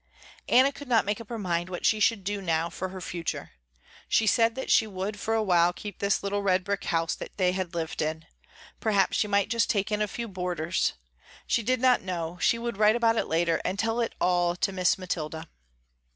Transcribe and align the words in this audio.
Anna 0.49 0.71
could 0.71 0.87
not 0.87 1.05
make 1.05 1.21
up 1.21 1.29
her 1.29 1.37
mind 1.37 1.69
what 1.69 1.85
she 1.85 1.99
should 1.99 2.23
do 2.23 2.41
now 2.41 2.71
for 2.71 2.89
her 2.89 3.01
future. 3.01 3.51
She 4.09 4.25
said 4.25 4.55
that 4.55 4.71
she 4.71 4.87
would 4.87 5.19
for 5.19 5.35
a 5.35 5.43
while 5.43 5.71
keep 5.73 5.99
this 5.99 6.23
little 6.23 6.41
red 6.41 6.63
brick 6.63 6.85
house 6.85 7.13
that 7.13 7.37
they 7.37 7.51
had 7.51 7.75
lived 7.75 8.01
in. 8.01 8.25
Perhaps 8.79 9.17
she 9.17 9.27
might 9.27 9.49
just 9.49 9.69
take 9.69 9.91
in 9.91 10.01
a 10.01 10.07
few 10.07 10.27
boarders. 10.27 10.93
She 11.45 11.61
did 11.61 11.79
not 11.79 12.01
know, 12.01 12.39
she 12.41 12.57
would 12.57 12.77
write 12.77 12.95
about 12.95 13.15
it 13.15 13.27
later 13.27 13.61
and 13.63 13.77
tell 13.77 13.99
it 14.01 14.15
all 14.19 14.55
to 14.55 14.71
Miss 14.71 14.97
Mathilda. 14.97 15.47